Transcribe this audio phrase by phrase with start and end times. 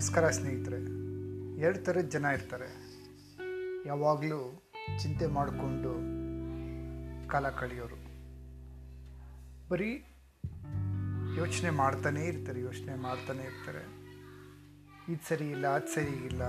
[0.00, 0.76] ನಮಸ್ಕಾರ ಸ್ನೇಹಿತರೆ
[1.60, 2.66] ಎರಡು ಥರದ ಜನ ಇರ್ತಾರೆ.
[3.86, 4.62] ಯಾವಾಗಲೂ
[5.02, 5.92] ಚಿಂತೆ ಮಾಡಿಕೊಂಡು
[7.28, 7.96] ಕಾಲ ಕಳೆಯೋರು.
[9.68, 10.04] ಬರೀ
[11.36, 13.84] ಯೋಚನೆ ಮಾಡ್ತಾನೇ ಇರ್ತಾರೆ, ಯೋಚನೆ ಮಾಡ್ತಾನೇ ಇರ್ತಾರೆ.
[15.12, 16.42] ಇದು ಸರಿ ಇಲ್ಲ, ಅದು ಸರಿ ಇಲ್ಲ.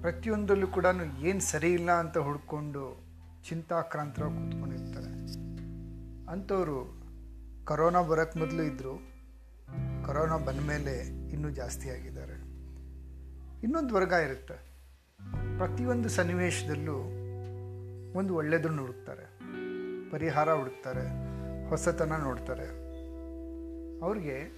[0.00, 0.86] ಪ್ರತಿಯೊಂದರಲ್ಲೂ ಕೂಡ
[1.18, 3.04] ಏನು ಸರಿ ಇಲ್ಲ ಅಂತ ಹುಡ್ಕೊಂಡು
[3.48, 5.32] ಚಿಂತಾಕ್ರಾಂತರಾಗಿ ಕೂತ್ಕೊಂಡಿರ್ತಾರೆ.
[6.30, 7.02] ಅಂಥವರು
[7.64, 9.09] ಕರೋನಾ ಬರೋಕ್ಕೆ ಮೊದಲು ಇದ್ದರು
[10.12, 10.98] ಕರೋನಾ ಬಂದ ಮೇಲೆ
[11.30, 12.32] ಇನ್ನೂ ಜಾಸ್ತಿ ಆಗಿದ್ದಾರೆ.
[13.62, 14.54] ಇನ್ನೊಂದು ವರ್ಗ ಇರುತ್ತೆ.
[15.58, 16.94] ಪ್ರತಿಯೊಂದು ಸನ್ನಿವೇಶದಲ್ಲೂ
[18.18, 19.38] ಒಂದು ಒಳ್ಳೆಯದನ್ನು ಹುಡುಕ್ತಾರೆ.
[20.10, 21.30] ಪರಿಹಾರ ಹುಡುಕ್ತಾರೆ.
[21.68, 22.66] ಹೊಸತನ ನೋಡ್ತಾರೆ.
[24.00, 24.52] ಅವ್ರಿಗೆ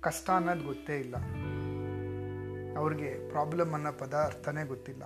[0.00, 1.14] ಕಷ್ಟ ಅನ್ನೋದು ಗೊತ್ತೇ ಇಲ್ಲ.
[2.76, 5.02] ಅವ್ರಿಗೆ ಪ್ರಾಬ್ಲಮ್ ಅನ್ನೋ ಪದ ಅರ್ಥನೇ ಗೊತ್ತಿಲ್ಲ.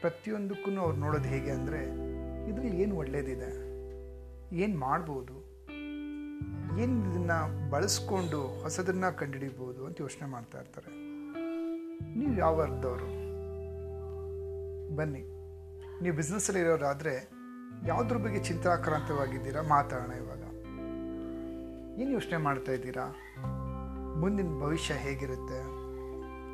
[0.00, 1.84] ಪ್ರತಿಯೊಂದಕ್ಕೂ ಅವ್ರು ನೋಡೋದು ಹೇಗೆ ಅಂದರೆ,
[2.48, 3.72] ಇದರಲ್ಲಿ ಏನು ಒಳ್ಳೇದಿದೆ?
[4.56, 5.41] ಏನು ಮಾಡ್ಬೋದು?
[6.78, 10.86] ಏನು ಇದನ್ನು ಬಳಸ್ಕೊಂಡು ಹೊಸದನ್ನು ಕಂಡುಹಿಡಿಬೋದು ಅಂತ ಯೋಚನೆ ಮಾಡ್ತಾ ಇರ್ತಾರೆ.
[12.18, 13.06] ನೀವು ಯಾವ ವರ್ಗದವರು?
[14.96, 15.20] ಬನ್ನಿ.
[16.02, 17.30] ನೀವು ಬಿಸ್ನೆಸ್ಸಲ್ಲಿ ಇರೋರಾದರೆ
[17.86, 19.62] ಯಾವುದ್ರ ಬಗ್ಗೆ ಚಿಂತಾಕ್ರಾಂತವಾಗಿದ್ದೀರಾ?
[19.62, 20.38] ಮಾತಾಡೋಣ ಇವಾಗ.
[22.00, 23.16] ಏನು ಯೋಚನೆ ಮಾಡ್ತಾ ಇದ್ದೀರಾ?
[24.20, 25.62] ಮುಂದಿನ ಭವಿಷ್ಯ ಹೇಗಿರುತ್ತೆ?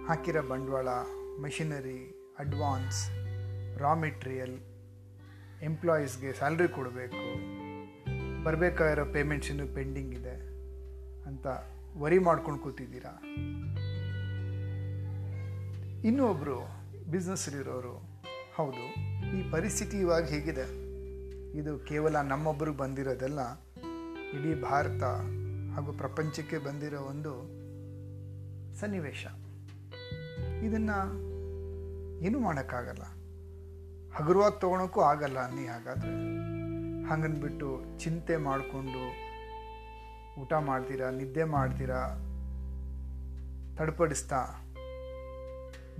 [0.06, 0.89] ಹಾಕಿರೋ ಬಂಡವಾಳ
[1.41, 3.11] ಮೆಷಿನರಿ ಅಡ್ವಾನ್ಸ್
[3.78, 4.58] ರಾ ಮೆಟೀರಿಯಲ್
[5.62, 7.58] ಎಂಪ್ಲಾಯೀಸ್ಗೆ ಸ್ಯಾಲ್ರಿ ಕೊಡಬೇಕು.
[8.44, 10.34] ಬರಬೇಕಾಗಿರೋ ಪೇಮೆಂಟ್ಸ್ ಇನ್ನೂ ಪೆಂಡಿಂಗ್ ಇದೆ
[11.27, 11.47] ಅಂತ
[11.97, 13.12] ವರಿ ಮಾಡ್ಕೊಂಡು ಕೂತಿದ್ದೀರಾ?
[16.05, 16.58] ಇನ್ನೂ ಒಬ್ಬರು
[17.11, 17.95] ಬಿಸ್ನೆಸ್ಸಲ್ಲಿರೋರು
[18.56, 18.84] ಹೌದು,
[19.39, 20.67] ಈ ಪರಿಸ್ಥಿತಿ ಇವಾಗ ಹೇಗಿದೆ?
[21.58, 23.41] ಇದು ಕೇವಲ ನಮ್ಮೊಬ್ಬರು ಬಂದಿರೋದಲ್ಲ,
[24.33, 25.02] ಇಡೀ ಭಾರತ
[25.75, 27.33] ಹಾಗೂ ಪ್ರಪಂಚಕ್ಕೆ ಬಂದಿರೋ ಒಂದು
[28.78, 29.27] ಸನ್ನಿವೇಶ.
[30.62, 30.98] ಇದನ್ನು
[32.25, 33.05] ಏನೂ ಮಾಡೋಕ್ಕಾಗಲ್ಲ?
[34.17, 36.38] ಹಗುರವಾಗಿ ತೊಗೊಳಕ್ಕೂ ಆಗಲ್ಲ ನೀ ಹಾಗಾದರೆ.
[37.11, 39.28] ಹಂಗನ್ಬಿಟ್ಟು ಚಿಂತೆ ಮಾಡಿಕೊಂಡು
[40.41, 42.01] ಊಟ ಮಾಡ್ತೀರಾ, ನಿದ್ದೆ ಮಾಡ್ತೀರಾ,
[43.77, 44.46] ತಡ್ಪಡಿಸ್ತಾ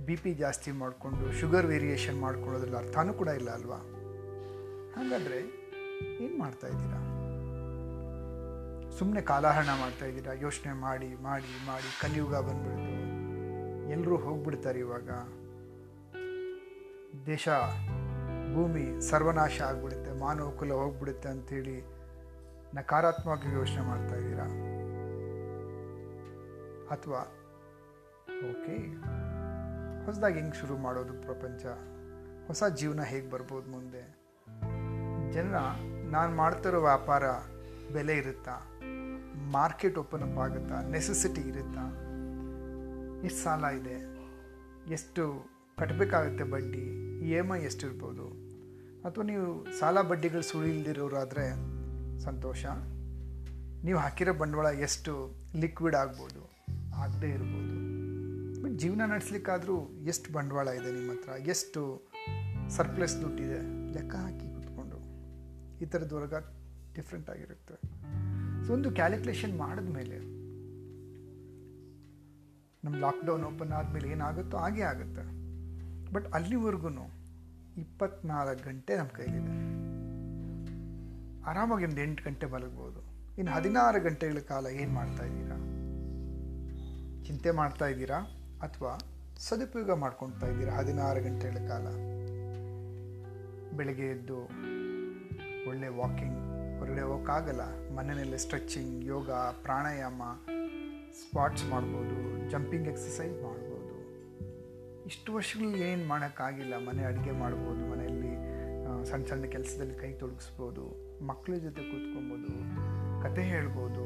[0.05, 3.77] ಬಿ ಪಿ ಜಾಸ್ತಿ ಮಾಡಿಕೊಂಡು, ಶುಗರ್ ವೇರಿಯೇಷನ್ ಮಾಡ್ಕೊಳ್ಳೋದ್ರಲ್ಲಿ ಅರ್ಥನೂ ಕೂಡ ಇಲ್ಲ ಅಲ್ವಾ?
[4.95, 5.39] ಹಾಗಾದರೆ
[6.23, 6.99] ಏನು ಮಾಡ್ತಾ ಇದ್ದೀರಾ?
[8.97, 10.33] ಸುಮ್ಮನೆ ಕಾಲಹರಣ ಮಾಡ್ತಾ ಇದ್ದೀರಾ?
[10.33, 12.95] ಯೋಚನೆ ಮಾಡಿ ಮಾಡಿ ಮಾಡಿ, ಕಲಿಯುಗ ಬಂದ್ಬಿಡ್ತು.
[13.91, 15.09] ಎಲ್ಲರೂ ಹೋಗ್ಬಿಡ್ತಾರೆ ಇವಾಗ.
[17.25, 17.49] ದೇಶ
[18.53, 21.85] ಭೂಮಿ ಸರ್ವನಾಶ ಆಗ್ಬಿಡುತ್ತೆ ಮಾನವ ಕುಲ ಹೋಗ್ಬಿಡುತ್ತೆ ಅಂಥೇಳಿ
[22.73, 24.43] ನಕಾರಾತ್ಮಕ ಯೋಚನೆ ಮಾಡ್ತಾ ಇದ್ದೀರಾ?
[26.87, 27.35] ಅಥವಾ
[28.49, 28.77] ಓಕೆ,
[30.05, 31.65] ಹೊಸದಾಗಿ ಹೆಂಗೆ ಶುರು ಮಾಡೋದು ಪ್ರಪಂಚ?
[32.47, 34.19] ಹೊಸ ಜೀವನ ಹೇಗೆ ಬರ್ಬೋದು ಮುಂದೆ?
[35.31, 35.55] ಜನ,
[36.11, 37.23] ನಾನು ಮಾಡ್ತಿರೋ ವ್ಯಾಪಾರ
[37.93, 38.71] ಬೆಲೆ ಇರುತ್ತಾ?
[39.51, 40.81] ಮಾರ್ಕೆಟ್ ಓಪನ್ ಅಪ್ ಆಗುತ್ತಾ?
[40.81, 41.85] ನೆಸೆಸಿಟಿ ಇರುತ್ತಾ?
[43.23, 44.19] ಎಷ್ಟು ಸಾಲ ಇದೆ?
[44.91, 45.45] ಎಷ್ಟು
[45.77, 47.09] ಕಟ್ಟಬೇಕಾಗುತ್ತೆ ಬಡ್ಡಿ?
[47.19, 48.28] ಇ ಎಂ ಐ ಎಷ್ಟಿರ್ಬೋದು
[49.05, 51.51] ಅಥವಾ ನೀವು ಸಾಲ ಬಡ್ಡಿಗಳು ಸುಳಿಲ್ದಿರೋರಾದರೆ
[52.19, 52.65] ಸಂತೋಷ.
[53.83, 56.49] ನೀವು ಹಾಕಿರೋ ಬಂಡವಾಳ ಎಷ್ಟು ಲಿಕ್ವಿಡ್ ಆಗ್ಬೋದು?
[56.95, 57.89] ಆಗದೇ ಇರ್ಬೋದು.
[58.63, 61.29] ಬಟ್ ಜೀವನ ನಡೆಸ್ಲಿಕ್ಕಾದರೂ ಎಷ್ಟು ಬಂಡವಾಳ ಇದೆ ನಿಮ್ಮ ಹತ್ರ?
[61.29, 62.11] ಎಷ್ಟು
[62.69, 63.91] ಸರ್ಪ್ಲಸ್ ದುಡ್ಡಿದೆ?
[63.93, 64.97] ಲೆಕ್ಕ ಹಾಕಿ ಕುತ್ಕೊಂಡು.
[65.77, 66.33] ಈ ಥರದ ವರ್ಗ
[66.95, 67.73] ಡಿಫ್ರೆಂಟ್ ಆಗಿರುತ್ತೆ.
[68.67, 70.19] ಸೊ ಒಂದು ಕ್ಯಾಲ್ಕುಲೇಷನ್ ಮಾಡಿದ್ಮೇಲೆ
[72.83, 75.39] ನಮ್ಮ ಲಾಕ್ಡೌನ್ ಓಪನ್ ಆದಮೇಲೆ ಏನಾಗುತ್ತೋ ಹಾಗೇ ಆಗುತ್ತೆ.
[76.13, 76.89] ಬಟ್ ಅಲ್ಲಿವರೆಗೂ
[77.79, 79.53] ಇಪ್ಪತ್ನಾಲ್ಕು ಗಂಟೆ ನಮ್ಮ ಕೈಲಿದೆ.
[81.49, 83.01] ಆರಾಮಾಗಿ ಒಂದು ಎಂಟು ಗಂಟೆ ಮಲಗ್ಬೋದು.
[83.37, 85.57] ಇನ್ನು ಹದಿನಾರು ಗಂಟೆಗಳ ಕಾಲ ಏನು ಮಾಡ್ತಾ ಇದ್ದೀರಾ?
[87.27, 88.19] ಚಿಂತೆ ಮಾಡ್ತಾ ಇದ್ದೀರಾ?
[88.61, 88.93] ಅಥವಾ
[89.37, 91.85] ಸದುಪಯೋಗ ಮಾಡ್ಕೊಳ್ತಾ ಇದ್ದೀರಾ ಹದಿನಾರು ಗಂಟೆಗಳ ಕಾಲ?
[93.77, 94.39] ಬೆಳಗ್ಗೆ ಎದ್ದು
[95.69, 96.39] ಒಳ್ಳೆ ವಾಕಿಂಗ್,
[96.79, 97.63] ಹೊರಗಡೆ ಹೋಗೋಕ್ಕಾಗಲ್ಲ
[97.95, 99.29] ಮನೆಯಲ್ಲೇ ಸ್ಟ್ರೆಚಿಂಗ್ ಯೋಗ,
[99.65, 100.21] ಪ್ರಾಣಾಯಾಮ
[101.19, 102.17] ಸ್ಪಾಟ್ಸ್ ಮಾಡ್ಬೋದು
[102.49, 103.68] ಜಂಪಿಂಗ್ ಎಕ್ಸಸೈಸ್ ಮಾಡ್ಬೋದು.
[105.09, 106.73] ಇಷ್ಟು ವರ್ಷಗಳು ಏನು ಮಾಡೋಕ್ಕಾಗಿಲ್ಲ.
[106.87, 108.33] ಮನೆ ಅಡುಗೆ ಮಾಡ್ಬೋದು, ಮನೆಯಲ್ಲಿ
[109.09, 110.83] ಸಣ್ಣ ಸಣ್ಣ ಕೆಲಸದಲ್ಲಿ ಕೈ ತೊಡಗಿಸ್ಬೋದು
[111.29, 112.51] ಮಕ್ಕಳ ಜೊತೆ ಕೂತ್ಕೊಬೋದು,
[113.23, 114.05] ಕತೆ ಹೇಳ್ಬೋದು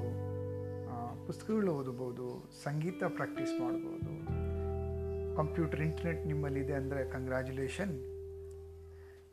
[1.27, 2.27] ಪುಸ್ತಕಗಳು ಓದ್ಬೋದು,
[2.63, 4.13] ಸಂಗೀತ ಪ್ರಾಕ್ಟೀಸ್ ಮಾಡ್ಬೋದು.
[5.39, 7.93] ಕಂಪ್ಯೂಟರ್, ಇಂಟರ್ನೆಟ್ ನಿಮ್ಮಲ್ಲಿದೆ ಅಂದರೆ ಕಂಗ್ರ್ಯಾಚುಲೇಷನ್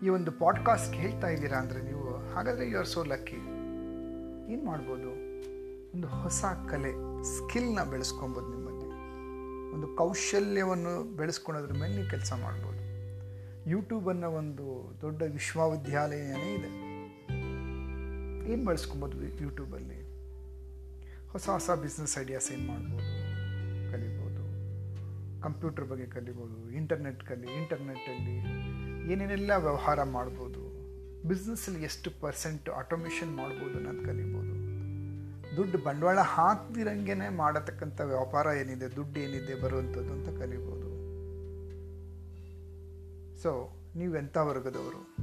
[0.01, 3.41] ಈ ಒಂದು ಪಾಡ್ಕಾಸ್ಟ್ ಹೇಳ್ತಾ ಇದ್ದೀರಾ ಅಂದರೆ ನೀವು, ಹಾಗಾದರೆ ಯು ಆರ್ ಸೋ ಲಕ್ಕಿ
[4.53, 5.11] ಏನು ಮಾಡ್ಬೋದು?
[5.95, 6.43] ಒಂದು ಹೊಸ
[6.73, 6.93] ಕಲೆ
[7.35, 8.90] ಸ್ಕಿಲ್ನ ಬೆಳೆಸ್ಕೊಬೋದು ನಿಮ್ಮಲ್ಲಿ.
[9.75, 12.81] ಒಂದು ಕೌಶಲ್ಯವನ್ನು ಬೆಳೆಸ್ಕೊಳೋದ್ರ ಮೇಲೆ ನೀವು ಕೆಲಸ ಮಾಡ್ಬೋದು.
[13.71, 14.67] ಯೂಟ್ಯೂಬ್ ಅನ್ನೋ ಒಂದು
[15.01, 16.71] ದೊಡ್ಡ ವಿಶ್ವವಿದ್ಯಾಲಯನೇ ಇದೆ.
[18.53, 20.01] ಏನು ಬಳಸ್ಕೊಬೋದು ಯೂಟ್ಯೂಬಲ್ಲಿ
[21.31, 23.11] ಹೊಸ ಹೊಸ ಬಿಸ್ನೆಸ್ ಐಡಿಯಾಸ್ ಏನು ಮಾಡ್ಬೋದು?
[23.93, 24.43] ಕಲಿಬೋದು.
[25.43, 26.71] ಕಂಪ್ಯೂಟರ್ ಬಗ್ಗೆ ಕಲಿಬೋದು.
[26.71, 28.37] ಇಂಟರ್ನೆಟ್ ಕಲಿ ಇಂಟರ್ನೆಟ್ಟಲ್ಲಿ
[29.13, 30.63] ಏನೇನೆಲ್ಲ ವ್ಯವಹಾರ ಮಾಡ್ಬೋದು?
[31.29, 34.50] ಬಿಸ್ನೆಸ್ಸಲ್ಲಿ ಎಷ್ಟು ಪರ್ಸೆಂಟ್ ಆಟೋಮೇಷನ್ ಮಾಡ್ಬೋದು ಅನ್ನೋದು ಕಲಿಬೋದು.
[35.57, 40.91] ದುಡ್ಡು ಬಂಡವಾಳ ಹಾಕ್ದಿರಂಗೆ ಮಾಡತಕ್ಕಂಥ ವ್ಯಾಪಾರ ಏನಿದೆ, ದುಡ್ಡು ಏನಿದೆ, ಬರುವಂಥದ್ದು ಅಂತ ಕಲಿಬೋದು.
[43.43, 45.17] ಸೊ ನೀವೆಂಥ ವರ್ಗದವರು?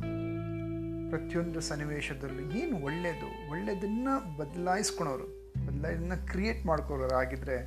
[1.09, 5.24] ಪ್ರತಿಯೊಂದು ಸನ್ನಿವೇಶದಲ್ಲೂ ಏನು ಒಳ್ಳೆಯದು ಒಳ್ಳೆಯದನ್ನು ಬದಲಾಯಿಸ್ಕೊಳೋರು
[5.68, 7.57] ಬದಲಾಯಿಸನ್ನ ಕ್ರಿಯೇಟ್ ಮಾಡ್ಕೊಳೋರು ಆಗಿದ್ರೆ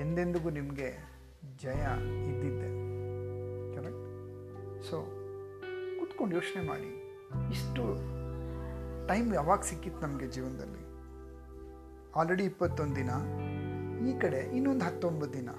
[0.00, 0.88] ಎಂದೆಂದಿಗೂ ನಿಮಗೆ
[1.62, 1.82] ಜಯ
[2.30, 2.70] ಇದ್ದಿದ್ದೆ.
[3.76, 4.96] ಕರೆಕ್ಟ್ ಸೊ
[5.98, 6.90] ಕೂತ್ಕೊಂಡು ಯೋಚನೆ ಮಾಡಿ.
[7.52, 7.82] ಇಷ್ಟು
[9.10, 10.90] ಟೈಮ್ ಯಾವಾಗ ಸಿಕ್ಕಿತ್ತು ನಮಗೆ ಜೀವನದಲ್ಲಿ?
[12.16, 13.10] ಆಲ್ರೆಡಿ ಇಪ್ಪತ್ತೊಂದು ದಿನ,
[14.08, 15.50] ಈ ಕಡೆ ಇನ್ನೊಂದು ಹತ್ತೊಂಬತ್ತು ದಿನ.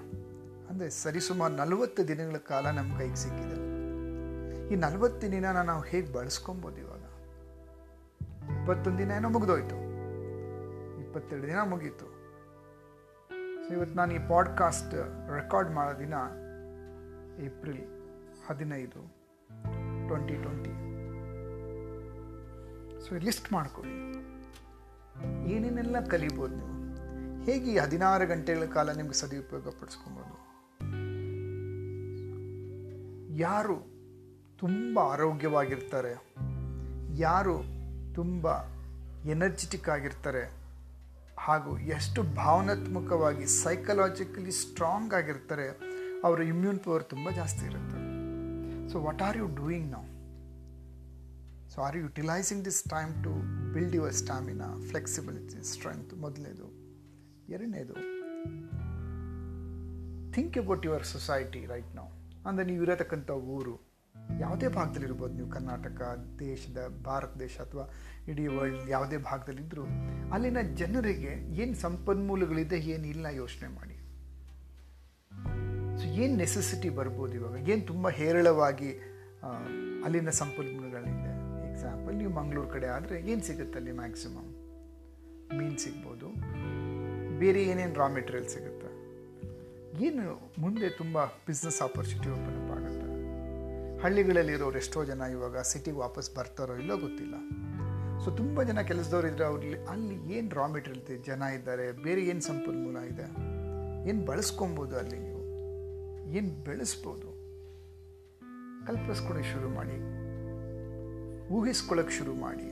[0.70, 3.56] ಅಂದರೆ ಸರಿಸುಮಾರು ನಲವತ್ತು ದಿನಗಳ ಕಾಲ ನಮ್ಮ ಕೈಗೆ ಸಿಕ್ಕಿದೆ.
[4.74, 7.02] ಈ ನಲವತ್ತು ದಿನ ನಾವು ಹೇಗೆ ಬಳಸ್ಕೊಬೋದು ಇವಾಗ?
[8.62, 9.76] ಇಪ್ಪತ್ತೊಂದು ದಿನ ಏನೋ ಮುಗಿದೋಯ್ತು.
[11.00, 12.06] ಇಪ್ಪತ್ತೆರಡು ದಿನ ಮುಗೀತು.
[13.68, 14.94] ಸೊ ಇವತ್ತು ನಾನು ಈ ಪಾಡ್ಕಾಸ್ಟ್
[15.36, 16.14] ರೆಕಾರ್ಡ್ ಮಾಡೋ ದಿನ
[17.46, 17.84] ಏಪ್ರಿಲ್
[18.48, 19.16] ಹದಿನೈದು
[20.08, 20.91] ಟ್ವೆಂಟಿ ಟ್ವೆಂಟಿ
[23.12, 23.94] ಸೊ ಲಿಸ್ಟ್ ಮಾಡ್ಕೊಳ್ಳಿ.
[25.52, 26.96] ಏನೇನೆಲ್ಲ ಕಲಿಬೋದು ನೀವು?
[27.44, 30.36] ಹೇಗೆ ಹದಿನಾರು ಗಂಟೆಗಳ ಕಾಲ ನಿಮ್ಗೆ ಸದುಪಯೋಗ ಪಡಿಸ್ಕೊಬೋದು?
[33.38, 33.76] ಯಾರು
[34.58, 36.34] ತುಂಬ ಆರೋಗ್ಯವಾಗಿರ್ತಾರೆ?
[37.18, 37.62] ಯಾರು
[38.16, 38.48] ತುಂಬ
[39.26, 40.54] ಎನರ್ಜೆಟಿಕ್ ಆಗಿರ್ತಾರೆ?
[41.40, 45.80] ಹಾಗೂ ಎಷ್ಟು ಭಾವನಾತ್ಮಕವಾಗಿ ಸೈಕಲಾಜಿಕಲಿ ಸ್ಟ್ರಾಂಗ್ ಆಗಿರ್ತಾರೆ?
[46.24, 47.98] ಅವರ ಇಮ್ಯೂನ್ ಪವರ್ ತುಂಬ ಜಾಸ್ತಿ ಇರುತ್ತೆ.
[48.90, 50.11] So what are you doing ನಾವು
[51.74, 53.34] so are utilizing this time to
[53.74, 56.68] build your stamina flexibility strength ಮೊದಲನೇದು
[57.54, 57.96] ಎರಡನೇದು
[60.36, 62.12] think about your society right ನಾವು
[62.48, 63.74] ಅಂದರೆ ನೀವು ಇರತಕ್ಕಂಥ ಊರು,
[64.40, 66.02] ಯಾವುದೇ ಭಾಗದಲ್ಲಿರ್ಬೋದು ನೀವು, ಕರ್ನಾಟಕ,
[66.40, 67.86] ದೇಶದ, ಭಾರತ ದೇಶ ಅಥವಾ
[68.32, 69.84] ಇಡೀ ವರ್ಲ್ಡ್ ಯಾವುದೇ ಭಾಗದಲ್ಲಿದ್ದರೂ
[70.36, 73.98] ಅಲ್ಲಿನ ಜನರಿಗೆ ಏನು ಸಂಪನ್ಮೂಲಗಳಿದೆ ಏನಿಲ್ಲ ಯೋಚನೆ ಮಾಡಿ.
[76.00, 77.56] ಸೊ ಏನು ನೆಸೆಸಿಟಿ ಬರ್ಬೋದು ಇವಾಗ?
[77.70, 78.92] ಏನು ತುಂಬ ಹೇರಳವಾಗಿ
[80.06, 81.21] ಅಲ್ಲಿನ ಸಂಪನ್ಮೂಲಗಳಿದೆ
[81.82, 84.50] ಎಕ್ಸಾಂಪಲ್ ನೀವು ಮಂಗಳೂರು ಕಡೆ ಆದರೆ ಏನು ಸಿಗುತ್ತೆ ಅಲ್ಲಿ ಮ್ಯಾಕ್ಸಿಮಮ್
[85.58, 86.28] ಮೀನು ಸಿಗ್ಬೋದು.
[87.40, 88.90] ಬೇರೆ ಏನೇನು ರಾ ಮೆಟೀರಿಯಲ್ ಸಿಗುತ್ತೆ?
[90.06, 93.08] ಏನು ಮುಂದೆ ತುಂಬ ಬಿಸ್ನೆಸ್ ಆಪರ್ಚುನಿಟಿ ಓಪನ್ ಅಪ್ ಆಗುತ್ತೆ?
[94.04, 97.36] ಹಳ್ಳಿಗಳಲ್ಲಿರೋರು ಎಷ್ಟೋ ಜನ ಇವಾಗ ಸಿಟಿಗೆ ವಾಪಸ್ ಬರ್ತಾರೋ ಇಲ್ಲೋ ಗೊತ್ತಿಲ್ಲ.
[98.26, 102.42] ಸೊ ತುಂಬ ಜನ ಕೆಲಸದವ್ರು ಇದ್ದರೆ ಅವ್ರಲ್ಲಿ ಅಲ್ಲಿ ಏನು ರಾ ಮೆಟೀರಿಯಲ್ ಇದೆ ಜನ ಇದ್ದಾರೆ, ಬೇರೆ ಏನು
[102.42, 103.28] ಸಂಪನ್ಮೂಲ ಇದೆ?
[104.10, 105.44] ಏನು ಬಳಸ್ಕೊಬೋದು ಅಲ್ಲಿ ನೀವು?
[106.32, 107.30] ಏನು ಬೆಳೆಸ್ಬೋದು?
[108.88, 110.21] ಕಲ್ಪಿಸ್ಕೊಡಿ ಶುರು ಮಾಡಿ.
[111.52, 112.68] ಊಹಿಸ್ಕೊಳ್ಳೋಕೆ ಶುರು ಮಾಡಿ.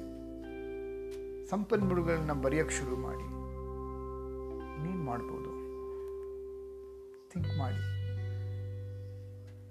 [1.50, 3.28] ಸಂಪನ್ಮೂಲಗಳನ್ನ ಬರೆಯೋಕ್ಕೆ ಶುರು ಮಾಡಿ.
[4.84, 5.52] ನೀನು ಮಾಡ್ಬೋದು.
[7.30, 7.82] ಥಿಂಕ್ ಮಾಡಿ.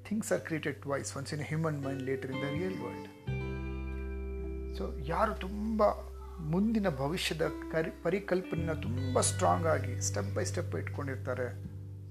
[0.09, 3.09] Things are created twice once in human mind later in the real world
[4.79, 5.83] so ಯಾರು ತುಂಬ
[6.41, 11.47] ಮುಂದಿನ ಭವಿಷ್ಯದ ಕರಿ, ಪರಿಕಲ್ಪನೆನ ತುಂಬ ಸ್ಟ್ರಾಂಗ್ ಆಗಿ ಸ್ಟೆಪ್ ಬೈ ಸ್ಟೆಪ್ ಇಟ್ಕೊಂಡಿರ್ತಾರೆ,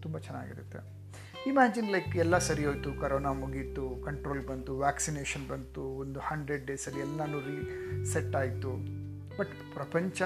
[0.01, 0.96] ತುಂಬ ಚೆನ್ನಾಗಿರುತ್ತೆ.
[1.47, 7.39] ಇಮ್ಯಾಜಿನ್ ಲೈಕ್ ಎಲ್ಲ ಸರಿ ಹೋಯಿತು ಕರೋನಾ ಮುಗೀತು ಕಂಟ್ರೋಲ್ ಬಂತು ವ್ಯಾಕ್ಸಿನೇಷನ್ ಬಂತು, ಒಂದು ಹಂಡ್ರೆಡ್ ಡೇಸಲ್ಲಿ ಎಲ್ಲನೂ
[7.39, 7.57] ರೀ
[8.13, 8.71] ಸೆಟ್ ಆಯಿತು.
[9.38, 10.21] ಬಟ್ ಪ್ರಪಂಚ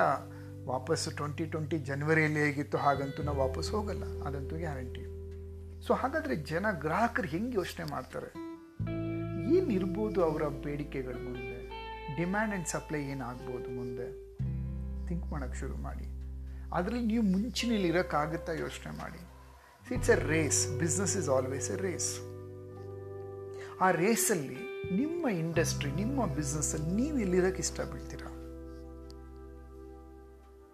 [0.65, 4.03] ವಾಪಸ್ಸು ಟ್ವೆಂಟಿ ಟ್ವೆಂಟಿ ಜನ್ವರಿಯಲ್ಲಿ ಹೇಗಿತ್ತು, ಹಾಗಂತೂ ನಾವು ವಾಪಸ್ ಹೋಗಲ್ಲ.
[4.03, 5.03] ಅದಂತೂ ಗ್ಯಾರಂಟಿ
[5.87, 8.31] ಸೊ ಹಾಗಾದರೆ ಜನ ಗ್ರಾಹಕರು ಹೆಂಗೆ ಯೋಚನೆ ಮಾಡ್ತಾರೆ?
[9.55, 11.57] ಏನಿರ್ಬೋದು ಅವರ ಬೇಡಿಕೆಗಳ ಮುಂದೆ?
[12.15, 14.07] ಡಿಮ್ಯಾಂಡ್ ಆ್ಯಂಡ್ ಸಪ್ಲೈ ಏನಾಗ್ಬೋದು ಮುಂದೆ?
[15.07, 16.07] ಥಿಂಕ್ ಮಾಡೋಕ್ಕೆ ಶುರು ಮಾಡಿ.
[16.73, 19.21] ಅದರಲ್ಲಿ ನೀವು ಮುಂಚಿನಲ್ಲಿ ಇರೋಕ್ಕಾಗುತ್ತಾ ಯೋಚನೆ ಮಾಡಿ.
[19.91, 22.19] It's a race business is always a race
[23.81, 24.59] ಆ ರೇಸಲ್ಲಿ
[24.95, 28.27] ನಿಮ್ಮ ಇಂಡಸ್ಟ್ರಿ ನಿಮ್ಮ ಬಿಸ್ನೆಸ್ಸಲ್ಲಿ ನೀವು ಎಲ್ಲಿರೋಕ್ಕೆ ಇಷ್ಟಪಡ್ತೀರಾ?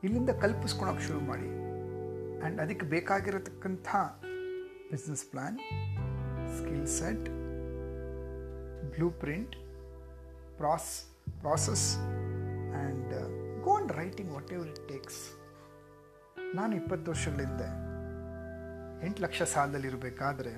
[0.03, 1.47] ಇಲ್ಲಿಂದ ಕಲ್ಪಿಸ್ಕೊಳಕ್ಕೆ ಶುರು ಮಾಡಿ.
[2.41, 3.87] ಆ್ಯಂಡ್ ಅದಕ್ಕೆ ಬೇಕಾಗಿರತಕ್ಕಂಥ
[4.91, 5.57] business plan
[6.57, 7.29] skill set
[9.09, 9.55] blueprint
[10.57, 11.03] pros
[11.41, 13.13] process and
[13.63, 15.19] go on writing whatever it takes
[16.55, 17.61] ನಾನು ಇಪ್ಪತ್ತು ವರ್ಷಗಳಿಂದ
[19.03, 20.53] ಎಂಟು ಲಕ್ಷ ಸಾಲದಲ್ಲಿರಬೇಕಾದ್ರೆ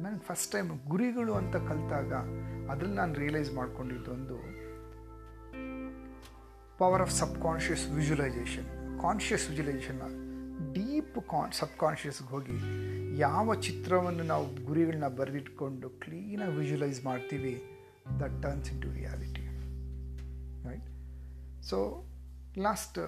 [0.00, 2.12] ನನಗೆ ಫಸ್ಟ್ ಟೈಮ್ ಗುರಿಗಳು ಅಂತ ಕಲಿತಾಗ
[2.70, 4.36] ಅದ್ರಲ್ಲಿ ನಾನು realise ಮಾಡ್ಕೊಂಡಿದ್ದೊಂದು
[6.78, 7.12] power of
[7.42, 8.68] subconscious visualization
[9.02, 10.06] conscious ವಿಜುವಲೈಸೇಷನ್ನ
[10.72, 12.56] deep ಕಾನ್ ಸಬ್ ಕಾನ್ಷಿಯಸ್ಗೆ ಹೋಗಿ
[13.18, 17.54] ಯಾವ ಚಿತ್ರವನ್ನು ನಾವು ಗುರಿಗಳನ್ನ ಬರೆದಿಟ್ಕೊಂಡು ಕ್ಲೀನಾಗಿ ವಿಜುವಲೈಸ್ ಮಾಡ್ತೀವಿ
[18.20, 19.44] that turns into reality
[20.68, 20.88] right
[21.68, 22.04] so
[22.58, 22.98] last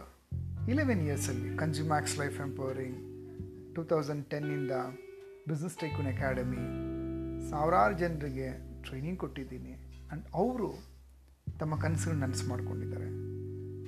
[0.68, 3.11] eleven ಇಯರ್ಸಲ್ಲಿ Consumax life empowering
[3.76, 4.74] two thousand ಟೆನ್ನಿಂದ
[5.48, 6.64] business tycoon academy
[7.50, 8.48] ಸಾವಿರಾರು ಜನರಿಗೆ
[8.86, 9.72] ಟ್ರೈನಿಂಗ್ ಕೊಟ್ಟಿದ್ದೀನಿ.
[10.08, 10.68] ಆ್ಯಂಡ್ ಅವರು
[11.60, 13.08] ತಮ್ಮ ಕನಸುಗಳನ್ನ ನನಸು ಮಾಡ್ಕೊಂಡಿದ್ದಾರೆ.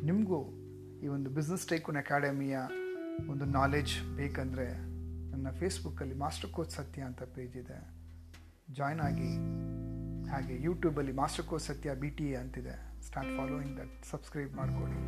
[0.09, 0.41] ನಿಮಗೂ
[1.05, 2.57] ಈ ಒಂದು ಬಿಸ್ನೆಸ್ ಟೈಕೂನ್ ಅಕಾಡೆಮಿಯ
[3.33, 4.69] ಒಂದು ನಾಲೆಜ್ ಬೇಕಂದರೆ
[5.33, 7.79] ನನ್ನ ಫೇಸ್ಬುಕ್ಕಲ್ಲಿ ಮಾಸ್ಟರ್ ಕೋಚ್ ಸತ್ಯ ಅಂತ ಪೇಜ್ ಇದೆ.
[8.79, 9.33] ಜಾಯ್ನ್ ಆಗಿ
[10.33, 12.76] ಹಾಗೆ ಯೂಟ್ಯೂಬಲ್ಲಿ master coach Satya B T A ಅಂತಿದೆ.
[13.07, 15.00] ಸ್ಟಾರ್ಟ್ ಫಾಲೋಯಿಂಗ್ ದಟ್ ಸಬ್ಸ್ಕ್ರೈಬ್ ಮಾಡ್ಕೊಳ್ಳಿ.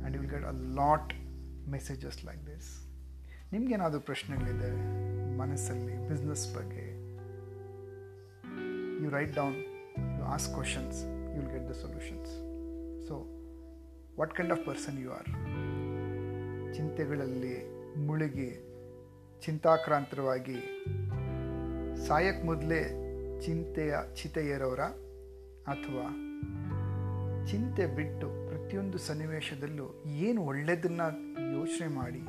[0.00, 1.12] And will get a lot
[1.74, 2.70] messages like this
[3.52, 4.70] ನಿಮಗೇನಾದರೂ ಪ್ರಶ್ನೆಗಳಿದೆ
[5.38, 6.84] ಮನಸ್ಸಲ್ಲಿ ಬಿಸ್ನೆಸ್ ಬಗ್ಗೆ?
[9.04, 9.54] You write down
[10.18, 12.30] you ask questions you will get the solutions
[13.08, 13.14] so
[14.18, 15.26] what kind of person you are
[16.74, 18.50] ಚಿಂತೆಗಳಲ್ಲಿ ಮುಳುಗಿ,
[19.40, 20.58] ಚಿಂತಾಕ್ರಾಂತರವಾಗಿ
[22.06, 22.80] ಸಾಯಕ್ಕೆ ಮೊದಲೇ
[23.40, 24.80] ಚಿಂತೆಯ ಚಿತೆಯರವರ
[25.66, 26.06] ಅಥವಾ
[27.46, 31.06] ಚಿಂತೆ ಬಿಟ್ಟು ಪ್ರತಿಯೊಂದು ಸನ್ನಿವೇಶದಲ್ಲೂ ಏನು ಒಳ್ಳೆಯದನ್ನು
[31.58, 32.22] ಯೋಚನೆ ಮಾಡಿ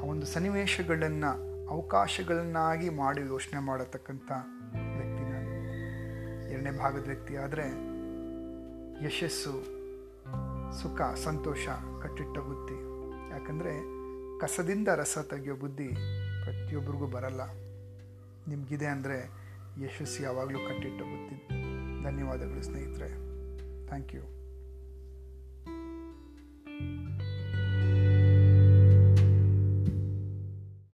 [0.00, 4.32] ಆ ಒಂದು ಸನ್ನಿವೇಶಗಳನ್ನು, ಅವಕಾಶಗಳನ್ನಾಗಿ ಮಾಡಿ ಯೋಚನೆ ಮಾಡತಕ್ಕಂಥ
[4.96, 6.50] ವ್ಯಕ್ತಿ ನಾನು.
[6.50, 7.62] ಎರಡನೇ ಭಾಗದ ವ್ಯಕ್ತಿ ಆದರೆ
[9.06, 9.52] ಯಶಸ್ಸು,
[10.82, 11.68] ಸುಖ, ಸಂತೋಷ,
[12.02, 12.74] ಕಟ್ಟಿಟ್ಟ ಬುದ್ಧಿ.
[13.30, 14.00] ಯಾಕಂದರೆ
[14.38, 15.88] ಕಸದಿಂದ ರಸ ತೆಗೆಯೋ ಬುದ್ಧಿ
[16.44, 17.40] ಪ್ರತಿಯೊಬ್ಬರಿಗೂ ಬರಲ್ಲ.
[18.48, 19.30] ನಿಮಗಿದೆ ಅಂದರೆ
[19.84, 21.48] ಯಶಸ್ಸು ಯಾವಾಗಲೂ ಕಟ್ಟಿಟ್ಟ ಬುದ್ಧಿ.
[22.04, 23.08] ಧನ್ಯವಾದಗಳು ಸ್ನೇಹಿತರೆ.
[23.86, 24.39] Thank you.